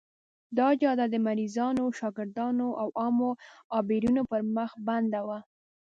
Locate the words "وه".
5.27-5.39